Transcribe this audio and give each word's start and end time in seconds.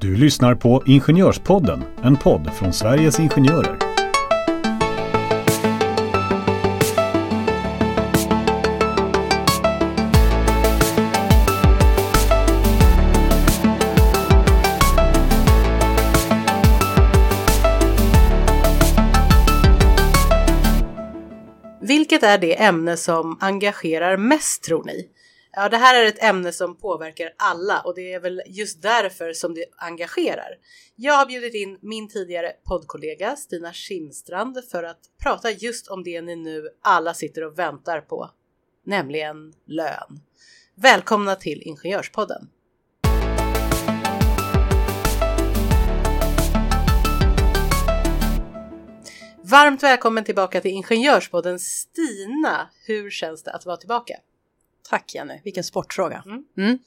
Du 0.00 0.16
lyssnar 0.16 0.54
på 0.54 0.82
Ingenjörspodden, 0.86 1.84
en 2.02 2.16
podd 2.16 2.50
från 2.54 2.72
Sveriges 2.72 3.20
Ingenjörer. 3.20 3.76
Vilket 21.80 22.22
är 22.22 22.38
det 22.38 22.62
ämne 22.62 22.96
som 22.96 23.38
engagerar 23.40 24.16
mest 24.16 24.62
tror 24.62 24.84
ni? 24.84 25.08
Ja, 25.60 25.68
det 25.68 25.76
här 25.76 26.02
är 26.02 26.08
ett 26.08 26.22
ämne 26.22 26.52
som 26.52 26.76
påverkar 26.76 27.32
alla 27.36 27.80
och 27.80 27.94
det 27.94 28.12
är 28.12 28.20
väl 28.20 28.42
just 28.46 28.82
därför 28.82 29.32
som 29.32 29.54
det 29.54 29.64
engagerar. 29.76 30.48
Jag 30.96 31.14
har 31.14 31.26
bjudit 31.26 31.54
in 31.54 31.78
min 31.82 32.08
tidigare 32.08 32.52
poddkollega 32.64 33.36
Stina 33.36 33.72
Schimstrand 33.72 34.64
för 34.70 34.82
att 34.82 34.98
prata 35.22 35.50
just 35.50 35.88
om 35.88 36.04
det 36.04 36.22
ni 36.22 36.36
nu 36.36 36.68
alla 36.82 37.14
sitter 37.14 37.44
och 37.44 37.58
väntar 37.58 38.00
på, 38.00 38.30
nämligen 38.86 39.52
lön. 39.66 40.20
Välkomna 40.74 41.34
till 41.34 41.62
Ingenjörspodden! 41.62 42.48
Varmt 49.42 49.82
välkommen 49.82 50.24
tillbaka 50.24 50.60
till 50.60 50.70
Ingenjörspodden 50.70 51.58
Stina! 51.58 52.70
Hur 52.86 53.10
känns 53.10 53.42
det 53.42 53.52
att 53.52 53.66
vara 53.66 53.76
tillbaka? 53.76 54.14
Tack 54.90 55.14
Jenny, 55.14 55.40
vilken 55.44 55.64
sportfråga. 55.64 56.22
Mm. 56.26 56.44
Mm. 56.56 56.78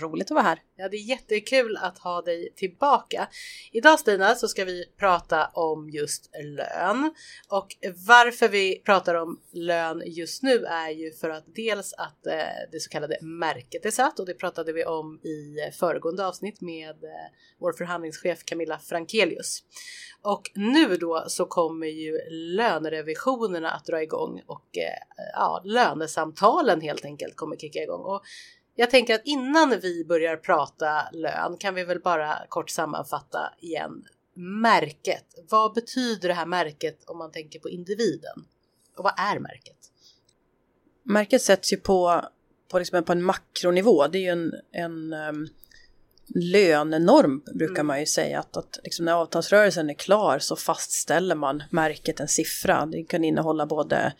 Roligt 0.00 0.30
att 0.30 0.34
vara 0.34 0.44
här. 0.44 0.62
Ja, 0.76 0.88
det 0.88 0.96
är 0.96 1.08
jättekul 1.08 1.76
att 1.76 1.98
ha 1.98 2.22
dig 2.22 2.52
tillbaka. 2.56 3.28
Idag 3.72 4.00
Stina 4.00 4.34
så 4.34 4.48
ska 4.48 4.64
vi 4.64 4.84
prata 4.98 5.46
om 5.46 5.90
just 5.90 6.30
lön 6.44 7.14
och 7.48 7.76
varför 8.06 8.48
vi 8.48 8.82
pratar 8.84 9.14
om 9.14 9.40
lön 9.52 10.02
just 10.06 10.42
nu 10.42 10.64
är 10.64 10.90
ju 10.90 11.12
för 11.12 11.30
att 11.30 11.44
dels 11.54 11.92
att 11.92 12.26
eh, 12.26 12.34
det 12.72 12.80
så 12.80 12.90
kallade 12.90 13.18
märket 13.22 13.86
är 13.86 13.90
satt 13.90 14.18
och 14.18 14.26
det 14.26 14.34
pratade 14.34 14.72
vi 14.72 14.84
om 14.84 15.20
i 15.22 15.70
föregående 15.78 16.26
avsnitt 16.26 16.60
med 16.60 17.04
eh, 17.04 17.10
vår 17.58 17.72
förhandlingschef 17.72 18.44
Camilla 18.44 18.78
Frankelius. 18.78 19.62
Och 20.22 20.50
nu 20.54 20.96
då 20.96 21.24
så 21.28 21.46
kommer 21.46 21.86
ju 21.86 22.18
lönerevisionerna 22.30 23.70
att 23.70 23.84
dra 23.84 24.02
igång 24.02 24.42
och 24.46 24.78
eh, 24.78 25.18
ja, 25.32 25.62
lönesamtalen 25.64 26.80
helt 26.80 27.04
enkelt 27.04 27.36
kommer 27.36 27.56
kicka 27.56 27.78
igång. 27.82 28.00
Och 28.00 28.22
jag 28.74 28.90
tänker 28.90 29.14
att 29.14 29.20
innan 29.24 29.80
vi 29.82 30.04
börjar 30.04 30.36
prata 30.36 31.10
lön 31.12 31.56
kan 31.56 31.74
vi 31.74 31.84
väl 31.84 32.00
bara 32.00 32.38
kort 32.48 32.70
sammanfatta 32.70 33.54
igen 33.58 34.04
märket. 34.34 35.24
Vad 35.48 35.74
betyder 35.74 36.28
det 36.28 36.34
här 36.34 36.46
märket 36.46 37.04
om 37.06 37.18
man 37.18 37.32
tänker 37.32 37.58
på 37.58 37.68
individen? 37.68 38.44
Och 38.96 39.04
vad 39.04 39.14
är 39.16 39.38
märket? 39.38 39.76
Märket 41.02 41.42
sätts 41.42 41.72
ju 41.72 41.76
på, 41.76 42.24
på, 42.70 42.78
liksom 42.78 43.04
på 43.04 43.12
en 43.12 43.22
makronivå. 43.22 44.06
Det 44.06 44.18
är 44.18 44.22
ju 44.22 44.28
en, 44.28 44.52
en 44.72 45.12
um, 45.12 45.48
lönenorm 46.34 47.42
brukar 47.54 47.74
Mm. 47.74 47.86
man 47.86 48.00
ju 48.00 48.06
säga. 48.06 48.40
Att, 48.40 48.56
att 48.56 48.78
liksom 48.84 49.04
när 49.04 49.12
avtalsrörelsen 49.12 49.90
är 49.90 49.94
klar 49.94 50.38
så 50.38 50.56
fastställer 50.56 51.34
man 51.34 51.62
märket 51.70 52.20
en 52.20 52.28
siffra. 52.28 52.86
Det 52.86 53.04
kan 53.04 53.24
innehålla 53.24 53.66
både 53.66 54.12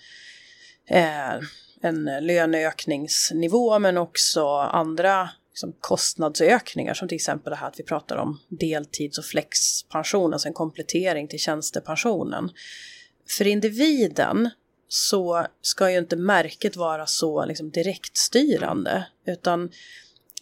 eh, 0.87 1.34
en 1.83 2.05
löneökningsnivå 2.05 3.78
men 3.78 3.98
också 3.98 4.47
andra 4.56 5.30
liksom, 5.50 5.75
kostnadsökningar 5.80 6.94
som 6.94 7.08
till 7.08 7.16
exempel 7.16 7.50
det 7.50 7.56
här 7.56 7.69
att 7.69 7.80
vi 7.80 7.84
pratar 7.84 8.16
om 8.16 8.41
deltids 8.48 9.19
och 9.19 9.25
flexpension, 9.25 10.33
alltså 10.33 10.48
en 10.48 10.55
komplettering 10.55 11.28
till 11.28 11.38
tjänstepensionen. 11.38 12.50
För 13.38 13.47
individen 13.47 14.50
så 14.88 15.47
ska 15.62 15.91
ju 15.91 15.98
inte 15.98 16.16
märket 16.16 16.76
vara 16.76 17.06
så 17.06 17.44
liksom, 17.44 17.71
direktstyrande 17.71 19.06
utan 19.26 19.71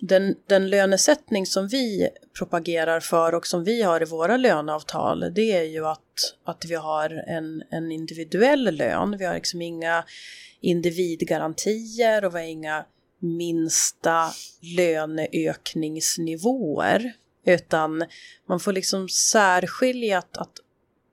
den, 0.01 0.37
den 0.47 0.71
lönesättning 0.71 1.47
som 1.47 1.69
vi 1.69 2.09
propagerar 2.39 3.01
för 3.01 3.35
och 3.35 3.47
som 3.47 3.65
vi 3.65 3.83
har 3.83 4.03
i 4.03 4.05
våra 4.05 4.37
löneavtal 4.37 5.35
det 5.35 5.53
är 5.53 5.63
ju 5.63 5.87
att, 5.87 6.37
att 6.45 6.65
vi 6.69 6.75
har 6.75 7.11
en, 7.11 7.63
en 7.71 7.93
individuell 7.93 8.75
lön. 8.75 9.17
Vi 9.19 9.25
har 9.25 9.35
liksom 9.35 9.63
inga 9.63 10.05
individgarantier 10.61 12.25
och 12.25 12.35
vi 12.35 12.39
har 12.39 12.47
inga 12.47 12.85
minsta 13.19 14.31
löneökningsnivåer. 14.77 17.13
Utan 17.47 18.05
man 18.49 18.61
får 18.61 18.73
liksom 18.73 19.09
särskilja 19.09 20.19
att, 20.19 20.37
att 20.37 20.55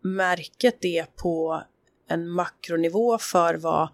märket 0.03 0.85
är 0.85 1.03
på 1.03 1.63
en 2.09 2.29
makronivå 2.29 3.17
för 3.17 3.55
vad 3.55 3.89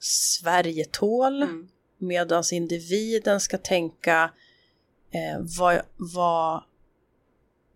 Sverige 0.00 0.84
tål 0.84 1.42
Mm 1.42 1.68
medan 1.98 2.44
individen 2.52 3.40
ska 3.40 3.58
tänka 3.58 4.30
eh, 5.10 5.40
vad, 5.58 5.80
vad, 5.96 6.62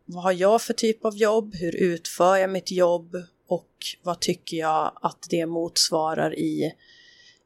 vad 0.05 0.23
har 0.23 0.33
jag 0.33 0.63
för 0.63 0.75
typ 0.75 1.05
av 1.05 1.17
jobb, 1.17 1.55
hur 1.55 1.77
utför 1.77 2.37
jag 2.37 2.51
mitt 2.51 2.71
jobb 2.71 3.17
och 3.47 3.71
vad 4.03 4.21
tycker 4.21 4.57
jag 4.57 4.93
att 5.03 5.27
det 5.31 5.47
motsvarar 5.47 6.39
i, 6.39 6.73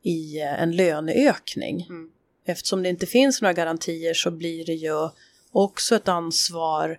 i 0.02 0.40
eh, 0.40 0.62
en 0.62 0.76
löneökning. 0.76 1.86
Mm. 1.90 2.10
Eftersom 2.46 2.82
det 2.82 2.88
inte 2.88 3.06
finns 3.06 3.42
några 3.42 3.52
garantier 3.52 4.14
så 4.14 4.30
blir 4.30 4.64
det 4.64 4.74
ju 4.74 5.08
också 5.52 5.96
ett 5.96 6.08
ansvar 6.08 6.98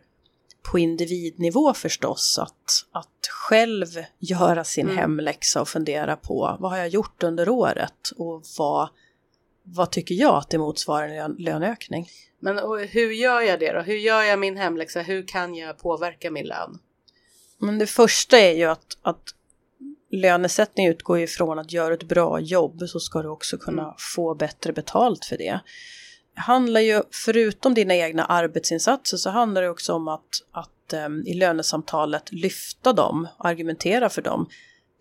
på 0.72 0.80
individnivå 0.80 1.74
förstås 1.74 2.40
att, 2.40 2.86
att 2.92 3.28
själv 3.30 3.88
göra 4.20 4.64
sin 4.64 4.86
Mm. 4.86 4.98
hemläxa 4.98 5.62
och 5.62 5.70
fundera 5.70 6.16
på 6.16 6.58
vad 6.60 6.72
har 6.72 6.78
jag 6.78 6.88
gjort 6.88 7.24
under 7.24 7.50
året 7.50 8.12
och 8.18 8.44
vad, 8.58 8.90
vad 9.66 9.92
tycker 9.92 10.16
jag 10.16 10.36
att 10.36 10.50
det 10.50 10.58
motsvarar 10.58 11.08
en 11.08 11.16
lön- 11.16 11.36
löneökning? 11.40 12.08
Men 12.40 12.58
hur 12.90 13.12
gör 13.12 13.42
jag 13.42 13.60
det 13.60 13.72
då? 13.74 13.80
Hur 13.82 13.96
gör 13.98 14.22
jag 14.22 14.40
min 14.40 14.58
hemläxa? 14.58 15.02
Hur 15.02 15.28
kan 15.28 15.56
jag 15.56 15.78
påverka 15.78 16.32
min 16.32 16.46
lön? 16.46 16.80
Men 17.60 17.80
det 17.80 17.88
första 17.88 18.40
är 18.40 18.54
ju 18.54 18.64
att, 18.66 18.98
att 19.02 19.24
lönesättning 20.12 20.88
utgår 20.88 21.20
ju 21.20 21.28
från 21.28 21.60
att 21.60 21.72
göra 21.72 21.94
ett 21.94 22.04
bra 22.04 22.40
jobb 22.40 22.84
så 22.88 23.00
ska 23.00 23.22
du 23.22 23.30
också 23.30 23.58
kunna 23.58 23.82
Mm. 23.82 23.94
få 24.16 24.36
bättre 24.36 24.74
betalt 24.74 25.26
för 25.26 25.38
det. 25.38 25.60
Det 26.36 26.42
handlar 26.42 26.82
ju, 26.82 27.02
förutom 27.26 27.74
dina 27.74 27.96
egna 27.96 28.26
arbetsinsatser 28.26 29.18
så 29.18 29.30
handlar 29.30 29.62
det 29.62 29.70
också 29.70 29.94
om 29.94 30.08
att, 30.08 30.30
att 30.52 30.94
em, 30.94 31.24
i 31.28 31.34
lönesamtalet 31.34 32.32
lyfta 32.32 32.94
dem, 32.94 33.28
argumentera 33.38 34.10
för 34.10 34.22
dem. 34.22 34.50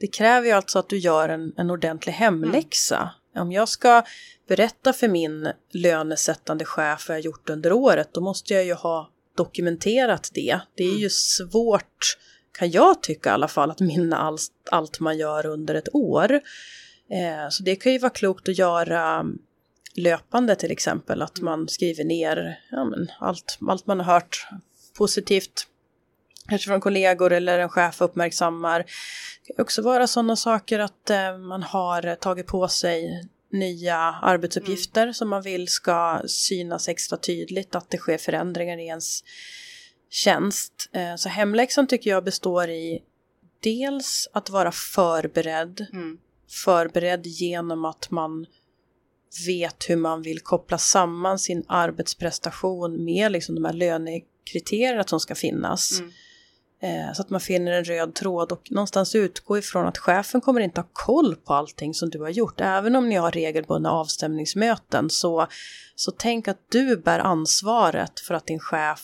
Det 0.01 0.07
kräver 0.07 0.47
ju 0.47 0.53
alltså 0.53 0.79
att 0.79 0.89
du 0.89 0.99
gör 0.99 1.29
en, 1.29 1.53
en 1.57 1.71
ordentlig 1.71 2.13
hemläxa. 2.13 3.11
Om 3.35 3.53
jag 3.53 3.69
ska 3.69 4.03
berätta 4.49 4.93
för 4.93 5.09
min 5.09 5.53
lönesättande 5.73 6.65
chef 6.65 7.09
vad 7.09 7.17
jag 7.17 7.25
gjort 7.25 7.51
under 7.51 7.73
året, 7.73 8.09
då 8.13 8.21
måste 8.21 8.55
jag 8.55 8.65
ju 8.65 8.75
ha 8.75 9.11
dokumenterat 9.37 10.31
det. 10.35 10.61
Det 10.75 10.83
är 10.85 10.89
Mm. 10.89 11.01
ju 11.01 11.11
svårt, 11.11 12.19
kan 12.53 12.71
jag 12.71 13.03
tycka 13.03 13.31
i 13.31 13.33
alla 13.33 13.49
fall, 13.49 13.71
att 13.71 13.81
minna 13.81 14.17
allt, 14.17 14.53
allt 14.71 15.01
man 15.01 15.19
gör 15.19 15.47
under 15.47 15.75
ett 15.75 15.95
år. 15.95 16.33
Eh, 17.11 17.49
så 17.51 17.63
det 17.63 17.77
kan 17.77 17.93
ju 17.93 17.99
vara 17.99 18.11
klokt 18.11 18.49
att 18.49 18.59
göra 18.59 19.21
mm, 19.21 19.39
löpande 19.97 20.57
till 20.57 20.71
exempel, 20.71 21.23
att 21.23 21.41
man 21.41 21.69
skriver 21.69 22.05
ner 22.05 22.61
ja, 22.71 22.93
allt, 23.21 23.59
allt 23.69 23.87
man 23.87 24.01
har 24.01 24.15
hört 24.15 24.47
positivt 24.99 25.67
kanske 26.49 26.69
från 26.69 26.81
kollegor 26.81 27.33
eller 27.33 27.59
en 27.59 27.69
chef 27.69 28.01
uppmärksammar. 28.01 28.79
Det 29.47 29.53
kan 29.55 29.63
också 29.63 29.83
vara 29.83 30.07
sådana 30.07 30.37
saker 30.37 30.79
att 30.79 31.11
eh, 31.11 31.39
man 31.39 31.63
har 31.63 32.15
tagit 32.15 32.47
på 32.47 32.69
sig 32.69 33.29
nya 33.53 33.97
arbetsuppgifter 34.23 35.13
som 35.13 35.29
man 35.29 35.43
vill 35.43 35.69
ska 35.69 36.23
synas 36.27 36.89
extra 36.89 37.19
tydligt, 37.19 37.75
att 37.75 37.91
det 37.91 37.99
sker 37.99 38.19
förändringar 38.19 38.79
i 38.79 38.87
ens 38.87 39.25
tjänst. 40.11 40.91
Eh, 40.93 41.17
så 41.17 41.29
hemläxan 41.29 41.87
tycker 41.87 42.11
jag 42.11 42.25
består 42.25 42.71
i 42.71 43.03
dels 43.63 44.29
att 44.33 44.51
vara 44.51 44.73
förberedd, 44.73 45.87
Mm. 45.93 46.19
förberedd 46.65 47.27
genom 47.27 47.85
att 47.85 48.11
man 48.11 48.47
vet 49.47 49.85
hur 49.89 49.97
man 49.97 50.23
vill 50.23 50.41
koppla 50.41 50.79
samman 50.79 51.39
sin 51.39 51.65
arbetsprestation 51.69 53.05
med 53.05 53.33
liksom 53.33 53.55
de 53.55 53.65
här 53.65 53.73
lönekriterierna 53.73 55.05
som 55.05 55.21
ska 55.21 55.35
finnas. 55.35 55.99
Mm. 56.01 56.13
Eh, 56.85 57.13
så 57.13 57.23
att 57.23 57.31
man 57.31 57.41
finner 57.41 57.73
en 57.73 57.85
röd 57.85 58.15
tråd 58.15 58.53
och 58.53 58.69
någonstans 58.71 59.15
utgå 59.15 59.59
ifrån 59.59 59.87
att 59.87 59.99
chefen 59.99 60.41
kommer 60.41 60.61
inte 60.61 60.81
ha 60.81 60.89
koll 60.93 61.37
på 61.37 61.55
allting 61.55 61.95
som 61.95 62.11
du 62.11 62.21
har 62.21 62.29
gjort. 62.29 62.61
Även 62.61 62.97
om 62.97 63.09
ni 63.09 63.15
har 63.15 63.31
regelbundna 63.31 63.91
avstämningsmöten 63.91 65.11
så, 65.11 65.47
så 65.95 66.11
tänk 66.11 66.49
att 66.49 66.59
du 66.69 66.97
bär 66.97 67.19
ansvaret 67.19 68.21
för 68.21 68.35
att 68.35 68.47
din 68.47 68.61
chef 68.61 69.01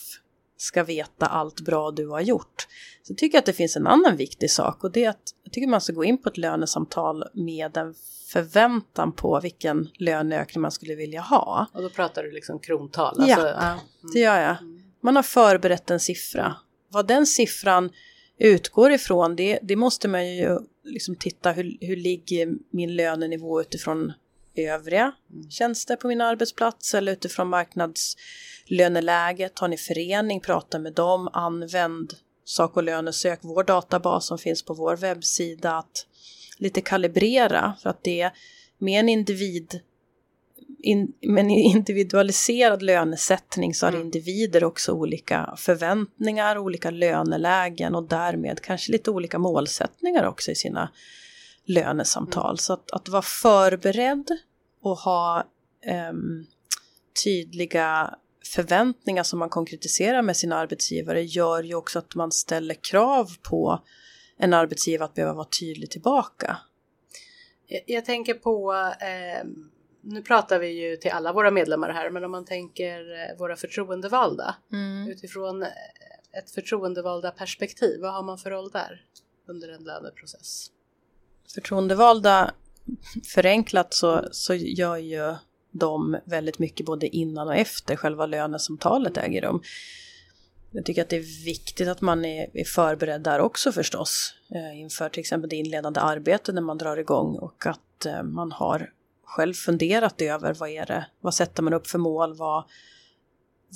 ska 0.57 0.83
veta 0.83 1.25
allt 1.25 1.61
bra 1.61 1.91
du 1.91 2.07
har 2.07 2.21
gjort. 2.21 2.67
Så 3.03 3.13
tycker 3.13 3.35
jag 3.35 3.39
att 3.39 3.45
det 3.45 3.53
finns 3.53 3.75
en 3.75 3.87
annan 3.87 4.15
viktig 4.17 4.51
sak 4.51 4.83
och 4.83 4.91
det 4.91 5.05
är 5.05 5.09
att 5.09 5.33
jag 5.43 5.53
tycker 5.53 5.67
man 5.67 5.81
ska 5.81 5.93
gå 5.93 6.03
in 6.03 6.21
på 6.21 6.29
ett 6.29 6.37
lönesamtal 6.37 7.23
med 7.33 7.77
en 7.77 7.93
förväntan 8.31 9.11
på 9.11 9.39
vilken 9.39 9.89
löneökning 9.99 10.61
man 10.61 10.71
skulle 10.71 10.95
vilja 10.95 11.21
ha. 11.21 11.67
Och 11.73 11.81
då 11.81 11.89
pratar 11.89 12.23
du 12.23 12.31
liksom 12.31 12.59
krontal? 12.59 13.21
Alltså, 13.21 13.47
ja. 13.47 13.79
Det 14.13 14.19
gör 14.19 14.39
jag. 14.39 14.57
Mm. 14.57 14.83
Man 15.03 15.15
har 15.15 15.23
förberett 15.23 15.91
en 15.91 15.99
siffra. 15.99 16.55
Vad 16.91 17.07
den 17.07 17.27
siffran 17.27 17.91
utgår 18.37 18.91
ifrån, 18.91 19.35
det, 19.35 19.59
det 19.61 19.75
måste 19.75 20.07
man 20.07 20.35
ju 20.35 20.59
liksom 20.83 21.15
titta 21.15 21.51
hur, 21.51 21.77
hur 21.81 21.95
ligger 21.95 22.53
min 22.69 22.95
lönenivå 22.95 23.61
utifrån 23.61 24.13
övriga 24.55 25.11
mm. 25.31 25.49
tjänster 25.49 25.95
på 25.95 26.07
min 26.07 26.21
arbetsplats 26.21 26.93
eller 26.93 27.11
utifrån 27.11 27.47
marknadslöneläget. 27.47 29.59
Har 29.59 29.67
ni 29.67 29.77
förening, 29.77 30.39
prata 30.39 30.79
med 30.79 30.93
dem, 30.93 31.29
använd 31.33 32.13
sak 32.45 32.77
och 32.77 32.83
lönesök, 32.83 33.39
vår 33.41 33.63
databas 33.63 34.27
som 34.27 34.37
finns 34.37 34.63
på 34.63 34.73
vår 34.73 34.95
webbsida, 34.95 35.77
att 35.77 36.05
lite 36.57 36.81
kalibrera 36.81 37.73
för 37.81 37.89
att 37.89 38.03
det 38.03 38.31
med 38.77 38.99
en 38.99 39.09
individ 39.09 39.79
in, 40.79 41.13
med 41.21 41.43
en 41.43 41.49
individualiserad 41.49 42.81
lönesättning 42.81 43.73
så 43.73 43.85
har 43.85 43.91
mm. 43.91 44.05
individer 44.05 44.63
också 44.63 44.91
olika 44.91 45.53
förväntningar, 45.57 46.57
olika 46.57 46.91
lönelägen 46.91 47.95
och 47.95 48.03
därmed 48.03 48.61
kanske 48.61 48.91
lite 48.91 49.11
olika 49.11 49.39
målsättningar 49.39 50.27
också 50.27 50.51
i 50.51 50.55
sina 50.55 50.91
lönesamtal. 51.65 52.49
Mm. 52.49 52.57
Så 52.57 52.73
att, 52.73 52.91
att 52.91 53.09
vara 53.09 53.21
förberedd 53.21 54.27
och 54.81 54.97
ha 54.97 55.43
um, 56.11 56.45
tydliga 57.23 58.15
förväntningar 58.45 59.23
som 59.23 59.39
man 59.39 59.49
konkretiserar 59.49 60.21
med 60.21 60.37
sin 60.37 60.51
arbetsgivare 60.51 61.23
gör 61.23 61.63
ju 61.63 61.75
också 61.75 61.99
att 61.99 62.15
man 62.15 62.31
ställer 62.31 62.75
krav 62.75 63.27
på 63.41 63.83
en 64.37 64.53
arbetsgivare 64.53 65.05
att 65.05 65.13
behöva 65.13 65.33
vara 65.33 65.47
tydlig 65.59 65.89
tillbaka. 65.91 66.57
Jag, 67.67 67.81
jag 67.85 68.05
tänker 68.05 68.33
på, 68.33 68.73
eh, 69.01 69.47
nu 70.01 70.21
pratar 70.21 70.59
vi 70.59 70.67
ju 70.67 70.97
till 70.97 71.11
alla 71.11 71.33
våra 71.33 71.51
medlemmar 71.51 71.89
här, 71.89 72.09
men 72.09 72.23
om 72.23 72.31
man 72.31 72.45
tänker 72.45 72.99
eh, 72.99 73.37
våra 73.37 73.55
förtroendevalda 73.55 74.55
mm. 74.71 75.07
utifrån 75.07 75.63
eh, 75.63 75.69
ett 76.37 76.51
förtroendevalda 76.51 77.31
perspektiv, 77.31 78.01
vad 78.01 78.13
har 78.13 78.23
man 78.23 78.37
för 78.37 78.49
roll 78.49 78.69
där 78.71 79.05
under 79.47 79.69
en 79.69 79.83
löneprocess? 79.83 80.67
Förtroendevalda, 81.53 82.53
förenklat 83.33 83.93
så, 83.93 84.27
så 84.31 84.53
gör 84.53 84.97
ju 84.97 85.35
de 85.71 86.17
väldigt 86.25 86.59
mycket 86.59 86.85
både 86.85 87.07
innan 87.07 87.47
och 87.47 87.55
efter 87.55 87.95
själva 87.95 88.25
lönesamtalet 88.25 89.17
äger 89.17 89.41
rum. 89.41 89.61
Jag 90.71 90.85
tycker 90.85 91.01
att 91.01 91.09
det 91.09 91.15
är 91.15 91.45
viktigt 91.45 91.87
att 91.87 92.01
man 92.01 92.25
är, 92.25 92.65
förberedd 92.65 93.21
där 93.21 93.39
också 93.39 93.71
förstås 93.71 94.33
eh, 94.55 94.79
inför 94.79 95.09
till 95.09 95.19
exempel 95.19 95.49
det 95.49 95.55
inledande 95.55 95.99
arbetet 95.99 96.55
när 96.55 96.61
man 96.61 96.77
drar 96.77 96.97
igång 96.97 97.37
och 97.37 97.65
att 97.65 98.07
man 98.23 98.51
har 98.51 98.89
själv 99.31 99.53
funderat 99.53 100.21
över 100.21 100.53
vad 100.53 100.69
är 100.69 100.85
det, 100.85 101.05
vad 101.21 101.33
sätter 101.33 101.63
man 101.63 101.73
upp 101.73 101.87
för 101.87 101.97
mål, 101.97 102.35
vad, 102.37 102.63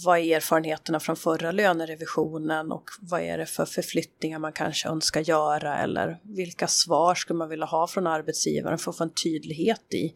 vad 0.06 0.19
är 0.19 0.36
erfarenheterna 0.36 1.00
från 1.00 1.16
förra 1.16 1.52
lönerevisionen 1.52 2.72
och 2.72 2.90
vad 3.00 3.22
är 3.22 3.38
det 3.38 3.46
för 3.46 3.66
förflyttningar 3.66 4.40
man 4.40 4.54
kanske 4.54 4.90
önskar 4.90 5.22
göra 5.22 5.78
eller 5.78 6.19
vilka 6.24 6.68
svar 6.68 7.16
skulle 7.16 7.38
man 7.38 7.50
vilja 7.50 7.66
ha 7.66 7.88
från 7.88 8.07
arbetsgivaren 8.07 8.78
för 8.78 8.92
att 8.92 8.98
få 8.98 9.04
en 9.04 9.10
tydlighet 9.10 9.94
i, 9.94 10.13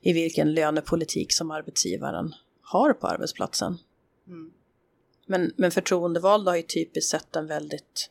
i 0.00 0.12
vilken 0.12 0.54
lönepolitik 0.54 1.32
som 1.32 1.50
arbetsgivaren 1.50 2.34
har 2.62 2.92
på 2.92 3.06
arbetsplatsen. 3.06 3.78
Mm. 4.26 4.50
Men, 5.26 5.52
men 5.56 5.70
förtroendevalda 5.70 6.50
har 6.50 6.56
ju 6.56 6.62
typiskt 6.62 7.10
sett 7.10 7.36
en 7.36 7.46
väldigt 7.46 8.10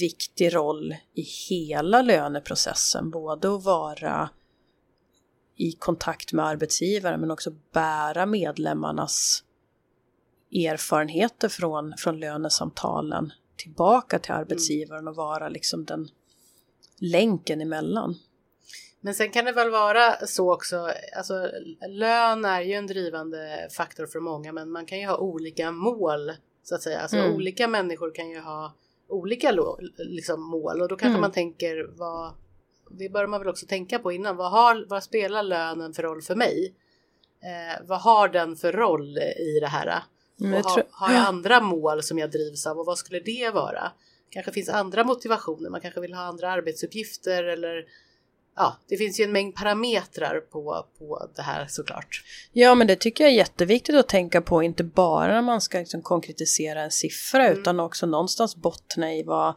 viktig 0.00 0.54
roll 0.54 0.96
i 1.14 1.22
hela 1.22 2.02
löneprocessen, 2.02 3.10
både 3.10 3.54
att 3.54 3.64
vara 3.64 4.28
i 5.58 5.72
kontakt 5.72 6.32
med 6.32 6.46
arbetsgivaren 6.46 7.20
men 7.20 7.30
också 7.30 7.50
bära 7.72 8.26
medlemmarnas 8.26 9.44
erfarenheter 10.52 11.48
från, 11.48 11.94
från 11.98 12.20
lönesamtalen 12.20 13.32
tillbaka 13.56 14.18
till 14.18 14.32
arbetsgivaren 14.32 15.08
och 15.08 15.16
vara 15.16 15.48
liksom 15.48 15.84
den 15.84 16.08
länken 17.00 17.60
emellan. 17.60 18.14
Men 19.00 19.14
sen 19.14 19.30
kan 19.30 19.44
det 19.44 19.52
väl 19.52 19.70
vara 19.70 20.26
så 20.26 20.54
också, 20.54 20.90
alltså 21.16 21.50
lön 21.88 22.44
är 22.44 22.60
ju 22.60 22.72
en 22.72 22.86
drivande 22.86 23.68
faktor 23.76 24.06
för 24.06 24.20
många 24.20 24.52
men 24.52 24.70
man 24.70 24.86
kan 24.86 25.00
ju 25.00 25.06
ha 25.06 25.16
olika 25.16 25.72
mål 25.72 26.32
så 26.62 26.74
att 26.74 26.82
säga. 26.82 27.00
Alltså 27.00 27.16
mm. 27.16 27.34
olika 27.34 27.68
människor 27.68 28.14
kan 28.14 28.30
ju 28.30 28.40
ha 28.40 28.74
olika 29.08 29.54
liksom, 29.98 30.42
mål 30.42 30.80
och 30.80 30.88
då 30.88 30.96
kanske 30.96 31.08
mm. 31.08 31.20
man 31.20 31.32
tänker 31.32 31.90
vad, 31.96 32.34
det 32.90 33.08
bör 33.08 33.26
man 33.26 33.40
väl 33.40 33.48
också 33.48 33.66
tänka 33.66 33.98
på 33.98 34.12
innan, 34.12 34.36
vad, 34.36 34.50
har, 34.50 34.86
vad 34.88 35.02
spelar 35.02 35.42
lönen 35.42 35.94
för 35.94 36.02
roll 36.02 36.22
för 36.22 36.34
mig? 36.34 36.74
Eh, 37.42 37.86
vad 37.86 38.00
har 38.00 38.28
den 38.28 38.56
för 38.56 38.72
roll 38.72 39.18
i 39.18 39.58
det 39.60 39.66
här? 39.66 40.02
Mm, 40.40 40.52
har, 40.52 40.82
har 40.90 41.14
jag 41.14 41.26
andra 41.26 41.60
mål 41.60 42.02
som 42.02 42.18
jag 42.18 42.30
drivs 42.30 42.66
av 42.66 42.78
och 42.78 42.86
vad 42.86 42.98
skulle 42.98 43.20
det 43.20 43.50
vara? 43.54 43.92
Kanske 44.30 44.52
finns 44.52 44.68
andra 44.68 45.04
motivationer, 45.04 45.70
man 45.70 45.80
kanske 45.80 46.00
vill 46.00 46.14
ha 46.14 46.22
andra 46.22 46.50
arbetsuppgifter 46.50 47.44
eller 47.44 47.84
ja, 48.56 48.76
det 48.88 48.96
finns 48.96 49.20
ju 49.20 49.24
en 49.24 49.32
mängd 49.32 49.54
parametrar 49.54 50.40
på, 50.40 50.86
på 50.98 51.28
det 51.36 51.42
här 51.42 51.66
såklart. 51.68 52.22
Ja, 52.52 52.74
men 52.74 52.86
det 52.86 52.96
tycker 52.96 53.24
jag 53.24 53.32
är 53.32 53.36
jätteviktigt 53.36 53.96
att 53.96 54.08
tänka 54.08 54.40
på, 54.40 54.62
inte 54.62 54.84
bara 54.84 55.34
när 55.34 55.42
man 55.42 55.60
ska 55.60 55.78
liksom 55.78 56.02
konkretisera 56.02 56.82
en 56.82 56.90
siffra 56.90 57.46
mm. 57.46 57.60
utan 57.60 57.80
också 57.80 58.06
någonstans 58.06 58.56
bottna 58.56 59.14
i 59.14 59.22
vad 59.22 59.54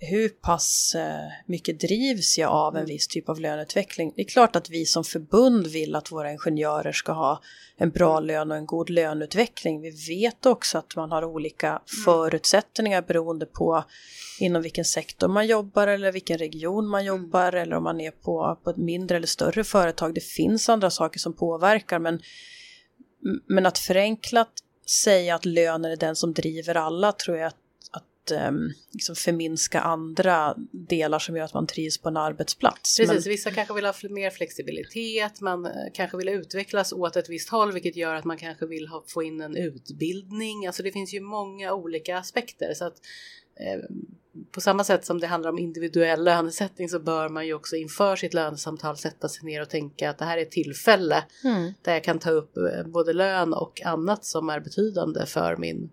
hur 0.00 0.28
pass 0.28 0.94
eh, 0.94 1.32
mycket 1.46 1.80
drivs 1.80 2.38
jag 2.38 2.50
av 2.50 2.74
en 2.74 2.80
mm. 2.80 2.88
viss 2.88 3.08
typ 3.08 3.28
av 3.28 3.40
löneutveckling? 3.40 4.12
Det 4.16 4.22
är 4.22 4.28
klart 4.28 4.56
att 4.56 4.70
vi 4.70 4.86
som 4.86 5.04
förbund 5.04 5.66
vill 5.66 5.94
att 5.94 6.12
våra 6.12 6.32
ingenjörer 6.32 6.92
ska 6.92 7.12
ha 7.12 7.40
en 7.76 7.90
bra 7.90 8.16
mm. 8.16 8.26
lön 8.26 8.50
och 8.50 8.56
en 8.56 8.66
god 8.66 8.90
löneutveckling. 8.90 9.80
Vi 9.80 9.90
vet 9.90 10.46
också 10.46 10.78
att 10.78 10.96
man 10.96 11.10
har 11.10 11.24
olika 11.24 11.68
mm. 11.68 11.80
förutsättningar 12.04 13.02
beroende 13.02 13.46
på 13.46 13.84
inom 14.40 14.62
vilken 14.62 14.84
sektor 14.84 15.28
man 15.28 15.46
jobbar 15.46 15.86
eller 15.86 16.12
vilken 16.12 16.38
region 16.38 16.88
man 16.88 17.04
jobbar 17.04 17.52
eller 17.52 17.76
om 17.76 17.82
man 17.82 18.00
är 18.00 18.10
på, 18.10 18.58
på 18.64 18.70
ett 18.70 18.76
mindre 18.76 19.16
eller 19.16 19.26
större 19.26 19.64
företag. 19.64 20.14
Det 20.14 20.24
finns 20.24 20.68
andra 20.68 20.90
saker 20.90 21.18
som 21.18 21.32
påverkar 21.32 21.98
men, 21.98 22.20
men 23.46 23.66
att 23.66 23.78
förenklat 23.78 24.52
säga 25.04 25.34
att 25.34 25.44
lönen 25.44 25.92
är 25.92 25.96
den 25.96 26.16
som 26.16 26.32
driver 26.32 26.74
alla 26.74 27.12
tror 27.12 27.36
jag 27.36 27.46
att 28.24 28.48
um, 28.48 28.72
liksom 28.92 29.16
förminska 29.16 29.80
andra 29.80 30.54
delar 30.72 31.18
som 31.18 31.36
gör 31.36 31.44
att 31.44 31.54
man 31.54 31.66
trivs 31.66 31.98
på 31.98 32.08
en 32.08 32.16
arbetsplats. 32.16 32.96
Precis, 32.96 33.24
Men... 33.24 33.32
vissa 33.32 33.50
kanske 33.50 33.74
vill 33.74 33.84
ha 33.84 33.94
mer 34.10 34.30
flexibilitet, 34.30 35.40
man 35.40 35.66
eh, 35.66 35.72
kanske 35.94 36.16
vill 36.16 36.28
utvecklas 36.28 36.92
åt 36.92 37.16
ett 37.16 37.28
visst 37.28 37.48
håll 37.48 37.72
vilket 37.72 37.96
gör 37.96 38.14
att 38.14 38.24
man 38.24 38.38
kanske 38.38 38.66
vill 38.66 38.88
ha, 38.88 39.04
få 39.06 39.22
in 39.22 39.40
en 39.40 39.56
utbildning. 39.56 40.66
Alltså 40.66 40.82
det 40.82 40.92
finns 40.92 41.14
ju 41.14 41.20
många 41.20 41.72
olika 41.72 42.18
aspekter 42.18 42.74
så 42.74 42.84
att 42.84 42.96
eh, 43.60 43.80
på 44.50 44.60
samma 44.60 44.84
sätt 44.84 45.04
som 45.04 45.20
det 45.20 45.26
handlar 45.26 45.50
om 45.50 45.58
individuell 45.58 46.24
lönesättning 46.24 46.88
så 46.88 46.98
bör 46.98 47.28
man 47.28 47.46
ju 47.46 47.54
också 47.54 47.76
inför 47.76 48.16
sitt 48.16 48.34
lönesamtal 48.34 48.96
sätta 48.96 49.28
sig 49.28 49.44
ner 49.44 49.62
och 49.62 49.68
tänka 49.68 50.10
att 50.10 50.18
det 50.18 50.24
här 50.24 50.38
är 50.38 50.42
ett 50.42 50.50
tillfälle 50.50 51.24
mm. 51.44 51.72
där 51.82 51.92
jag 51.92 52.04
kan 52.04 52.18
ta 52.18 52.30
upp 52.30 52.56
eh, 52.56 52.86
både 52.86 53.12
lön 53.12 53.54
och 53.54 53.82
annat 53.84 54.24
som 54.24 54.48
är 54.48 54.60
betydande 54.60 55.26
för 55.26 55.56
min 55.56 55.90